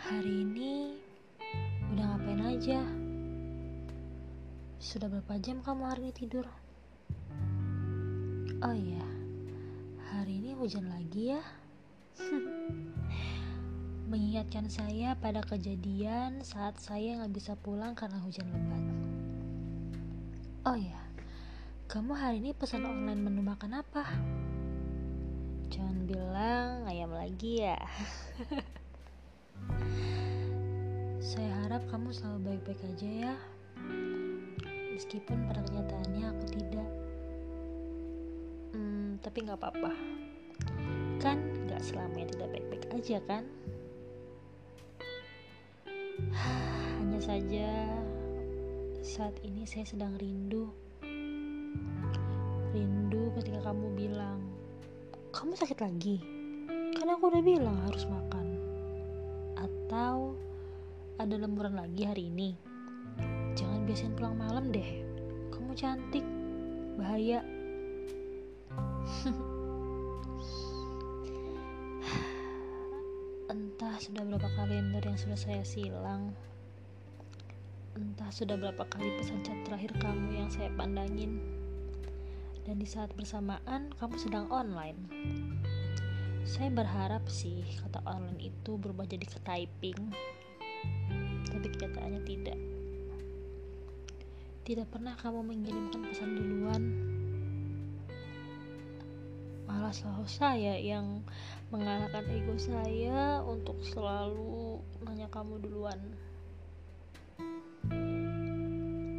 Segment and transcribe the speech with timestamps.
[0.00, 0.96] Hari ini
[1.92, 2.80] udah ngapain aja?
[4.80, 6.48] Sudah berapa jam kamu hari ini tidur?
[8.64, 9.04] Oh iya,
[10.08, 11.44] hari ini hujan lagi ya.
[14.08, 18.84] Mengingatkan saya pada kejadian saat saya nggak bisa pulang karena hujan lebat.
[20.64, 21.04] Oh iya,
[21.84, 24.08] kamu hari ini pesan online menu makan apa?
[25.66, 27.78] Jangan bilang ayam lagi ya.
[31.26, 33.34] Saya harap kamu selalu baik-baik aja ya.
[34.94, 36.88] Meskipun pada kenyataannya aku tidak.
[38.72, 39.92] Hmm, tapi nggak apa-apa.
[41.20, 43.44] Kan nggak selamanya tidak baik-baik aja kan?
[46.96, 47.68] Hanya saja
[49.02, 50.70] saat ini saya sedang rindu.
[52.72, 54.55] Rindu ketika kamu bilang,
[55.36, 56.16] kamu sakit lagi?
[56.96, 58.56] Karena aku udah bilang harus makan.
[59.60, 60.32] Atau
[61.20, 62.56] ada lemburan lagi hari ini.
[63.52, 65.04] Jangan biasain pulang malam deh.
[65.52, 66.24] Kamu cantik.
[66.96, 67.44] Bahaya.
[73.52, 76.32] Entah sudah berapa kalender yang sudah saya silang.
[77.92, 81.55] Entah sudah berapa kali pesan chat terakhir kamu yang saya pandangin.
[82.66, 84.98] Dan di saat bersamaan kamu sedang online.
[86.42, 90.10] Saya berharap sih kata online itu berubah jadi ke typing
[91.46, 92.58] tapi kenyataannya tidak.
[94.66, 96.82] Tidak pernah kamu mengirimkan pesan duluan.
[99.70, 101.22] Malah selalu saya yang
[101.70, 105.98] mengalahkan ego saya untuk selalu nanya kamu duluan.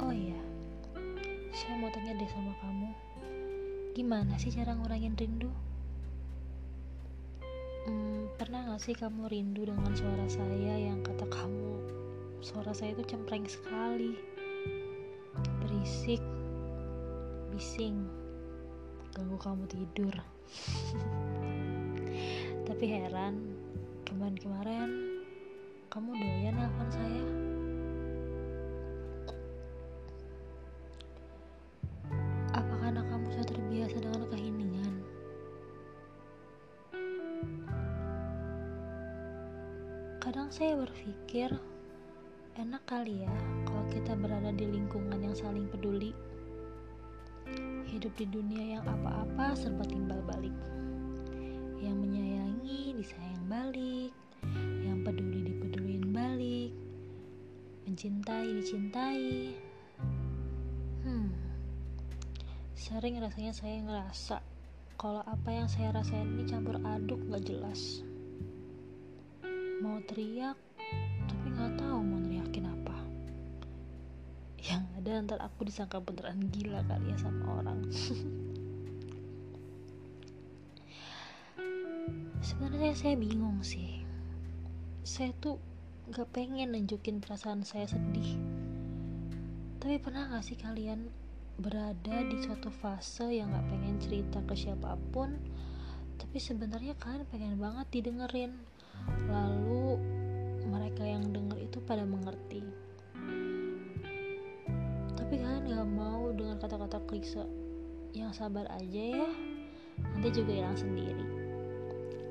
[0.00, 0.40] Oh iya,
[1.52, 3.13] saya mau tanya deh sama kamu.
[3.94, 5.54] Gimana sih cara ngurangin rindu?
[7.86, 11.78] Hmm, pernah gak sih kamu rindu dengan suara saya yang kata kamu
[12.44, 14.20] suara saya itu cempreng sekali
[15.64, 16.20] berisik
[17.54, 18.04] bising
[19.14, 20.10] ganggu kamu tidur
[22.66, 23.54] tapi heran
[24.08, 24.90] kemarin-kemarin
[25.88, 27.43] kamu doyan nelfon saya
[40.24, 41.52] kadang saya berpikir
[42.56, 43.34] enak kali ya
[43.68, 46.16] kalau kita berada di lingkungan yang saling peduli.
[47.84, 50.56] Hidup di dunia yang apa-apa serba timbal balik.
[51.76, 54.12] Yang menyayangi disayang balik
[54.80, 56.72] yang peduli dipeduliin balik
[57.84, 59.28] mencintai dicintai.
[61.04, 61.36] Hmm
[62.72, 64.40] sering rasanya saya ngerasa
[64.96, 68.00] kalau apa yang saya rasain ini campur aduk gak jelas
[69.84, 70.56] mau teriak
[71.28, 72.96] tapi nggak tahu mau teriakin apa.
[74.64, 77.84] Yang ada ntar aku disangka beneran gila kali ya sama orang.
[82.48, 84.00] Sebenarnya saya bingung sih.
[85.04, 85.60] Saya tuh
[86.08, 88.40] gak pengen nunjukin perasaan saya sedih.
[89.84, 91.12] Tapi pernah gak sih kalian
[91.60, 95.36] berada di suatu fase yang gak pengen cerita ke siapa pun
[96.18, 98.54] tapi sebenarnya kalian pengen banget didengerin
[99.28, 99.98] lalu
[100.68, 102.64] mereka yang dengar itu pada mengerti.
[105.14, 107.44] Tapi kalian gak mau dengan kata-kata klise
[108.14, 109.28] yang sabar aja ya
[109.98, 111.26] nanti juga hilang sendiri.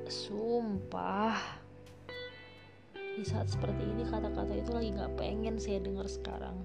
[0.08, 1.38] Sumpah.
[3.14, 6.56] Di saat seperti ini kata-kata itu lagi gak pengen saya dengar sekarang.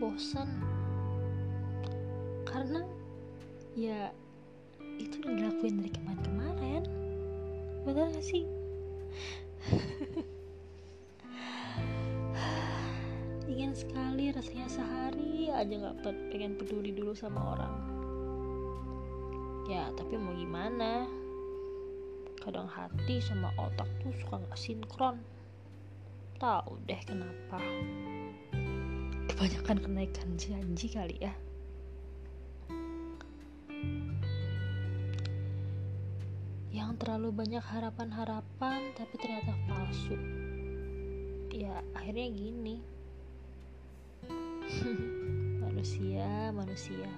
[0.00, 0.48] Bosan.
[2.48, 2.82] Karena
[3.74, 4.10] ya
[4.98, 6.82] itu udah dilakuin dari kemarin-kemarin
[7.84, 8.48] bener gak sih?
[13.52, 16.00] Ingin sekali rasanya sehari aja gak
[16.32, 17.76] pengen peduli dulu sama orang.
[19.68, 21.04] Ya tapi mau gimana?
[22.40, 25.20] Kadang hati sama otak tuh suka gak sinkron.
[26.40, 27.60] Tahu deh kenapa.
[29.28, 31.36] Kebanyakan kenaikan janji kali ya
[36.84, 40.20] yang terlalu banyak harapan-harapan tapi ternyata palsu.
[41.48, 42.76] Ya akhirnya gini.
[45.64, 47.08] Manusia manusia.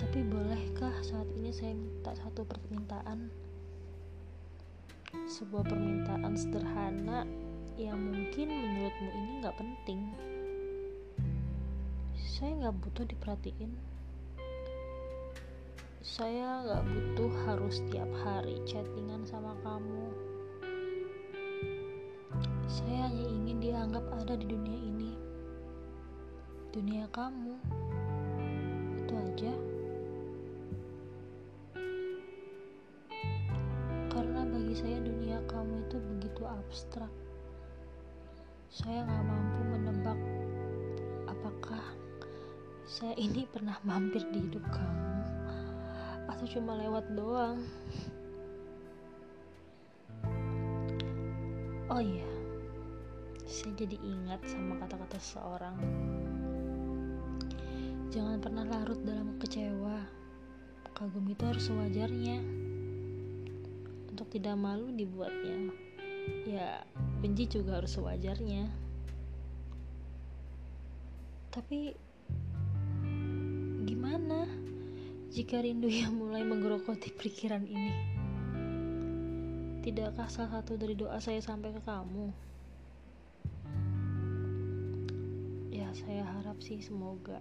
[0.00, 3.28] Tapi bolehkah saat ini saya minta satu permintaan?
[5.28, 7.28] Sebuah permintaan sederhana
[7.76, 10.00] yang mungkin menurutmu ini nggak penting.
[12.16, 13.99] Saya nggak butuh diperhatiin
[16.00, 20.08] saya gak butuh harus tiap hari chattingan sama kamu.
[22.64, 25.12] Saya hanya ingin dianggap ada di dunia ini.
[26.72, 27.52] Dunia kamu.
[28.96, 29.52] Itu aja.
[34.08, 37.12] Karena bagi saya dunia kamu itu begitu abstrak.
[38.72, 40.20] Saya gak mampu menebak
[41.28, 41.84] apakah
[42.88, 45.09] saya ini pernah mampir di hidup kamu
[46.40, 47.60] atau cuma lewat doang.
[51.92, 52.24] Oh iya,
[53.44, 55.76] saya jadi ingat sama kata-kata seseorang.
[58.08, 60.00] Jangan pernah larut dalam kecewa.
[60.96, 62.40] Kagum itu harus sewajarnya.
[64.08, 65.76] Untuk tidak malu dibuatnya.
[66.48, 66.88] Ya,
[67.20, 68.64] benci juga harus sewajarnya.
[71.52, 71.92] Tapi
[73.84, 74.69] gimana
[75.30, 77.94] jika rindu yang mulai menggerogoti pikiran ini?
[79.78, 82.26] Tidakkah salah satu dari doa saya sampai ke kamu?
[85.70, 87.38] Ya, saya harap sih semoga.